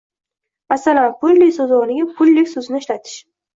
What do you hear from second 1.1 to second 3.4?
pulli soʻzi oʻrniga pullik soʻzini ishlatish